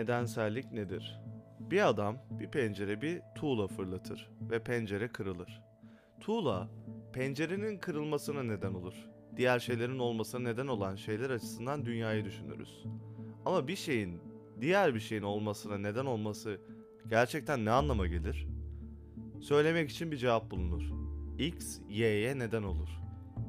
[0.00, 1.20] Nedensellik nedir?
[1.60, 5.62] Bir adam bir pencere bir tuğla fırlatır ve pencere kırılır.
[6.20, 6.68] Tuğla
[7.12, 8.94] pencerenin kırılmasına neden olur.
[9.36, 12.84] Diğer şeylerin olmasına neden olan şeyler açısından dünyayı düşünürüz.
[13.44, 14.20] Ama bir şeyin
[14.60, 16.60] diğer bir şeyin olmasına neden olması
[17.08, 18.46] gerçekten ne anlama gelir?
[19.40, 20.82] Söylemek için bir cevap bulunur.
[21.38, 22.88] X, Y'ye neden olur.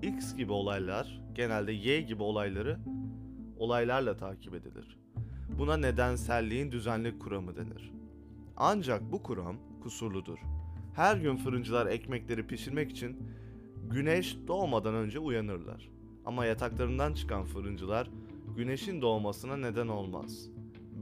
[0.01, 2.79] X gibi olaylar genelde Y gibi olayları
[3.57, 5.01] olaylarla takip edilir.
[5.57, 7.91] Buna nedenselliğin düzenlik kuramı denir.
[8.57, 10.39] Ancak bu kuram kusurludur.
[10.95, 13.17] Her gün fırıncılar ekmekleri pişirmek için
[13.89, 15.89] güneş doğmadan önce uyanırlar.
[16.25, 18.09] Ama yataklarından çıkan fırıncılar
[18.55, 20.49] güneşin doğmasına neden olmaz.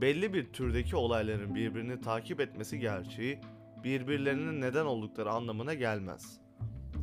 [0.00, 3.38] Belli bir türdeki olayların birbirini takip etmesi gerçeği
[3.84, 6.40] birbirlerinin neden oldukları anlamına gelmez.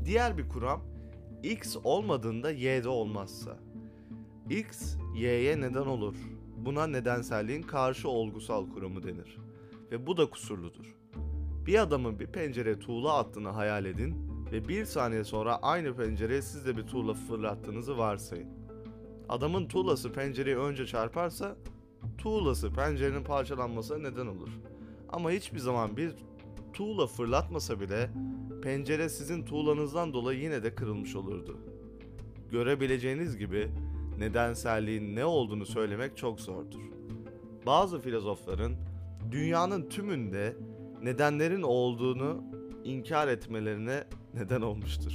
[0.05, 0.81] Diğer bir kuram
[1.43, 3.57] X olmadığında Y de olmazsa.
[4.49, 6.15] X, Y'ye neden olur.
[6.57, 9.37] Buna nedenselliğin karşı olgusal kuramı denir.
[9.91, 10.95] Ve bu da kusurludur.
[11.65, 14.15] Bir adamın bir pencereye tuğla attığını hayal edin
[14.51, 18.49] ve bir saniye sonra aynı pencereye siz de bir tuğla fırlattığınızı varsayın.
[19.29, 21.55] Adamın tuğlası pencereye önce çarparsa
[22.17, 24.49] tuğlası pencerenin parçalanmasına neden olur.
[25.09, 26.11] Ama hiçbir zaman bir
[26.73, 28.09] tuğla fırlatmasa bile
[28.63, 31.57] pencere sizin tuğlanızdan dolayı yine de kırılmış olurdu.
[32.51, 33.71] Görebileceğiniz gibi
[34.17, 36.81] nedenselliğin ne olduğunu söylemek çok zordur.
[37.65, 38.75] Bazı filozofların
[39.31, 40.55] dünyanın tümünde
[41.03, 42.43] nedenlerin olduğunu
[42.83, 45.13] inkar etmelerine neden olmuştur.